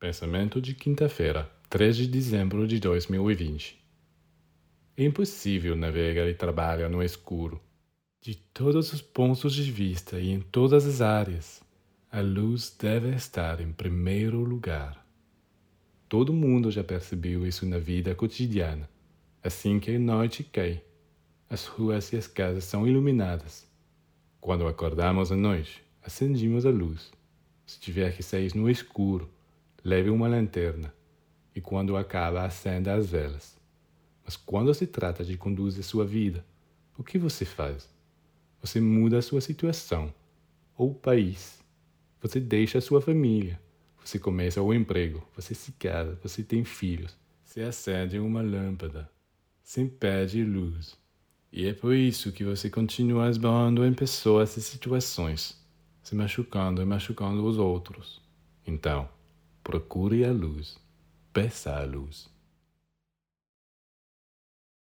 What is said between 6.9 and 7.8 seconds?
escuro.